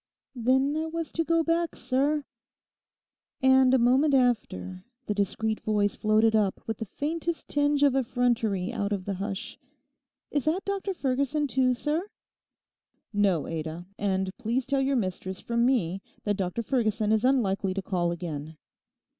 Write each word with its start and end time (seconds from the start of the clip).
'Then 0.33 0.75
I 0.75 0.87
was 0.87 1.11
to 1.11 1.23
go 1.23 1.43
back, 1.43 1.75
sir.' 1.75 2.25
And 3.39 3.71
a 3.71 3.77
moment 3.77 4.15
after 4.15 4.83
the 5.05 5.13
discreet 5.13 5.59
voice 5.59 5.93
floated 5.93 6.35
up 6.35 6.59
with 6.65 6.79
the 6.79 6.87
faintest 6.87 7.47
tinge 7.47 7.83
of 7.83 7.93
effrontery 7.95 8.73
out 8.73 8.91
of 8.91 9.05
the 9.05 9.13
hush. 9.13 9.59
'Is 10.31 10.45
that 10.45 10.65
Dr 10.65 10.95
Ferguson, 10.95 11.45
too 11.45 11.75
sir?' 11.75 12.07
'No, 13.13 13.45
Ada; 13.45 13.85
and 13.99 14.31
please 14.39 14.65
tell 14.65 14.81
your 14.81 14.95
mistress 14.95 15.39
from 15.39 15.67
me 15.67 16.01
that 16.23 16.35
Dr 16.35 16.63
Ferguson 16.63 17.11
is 17.11 17.23
unlikely 17.23 17.75
to 17.75 17.83
call 17.83 18.11
again. 18.11 18.57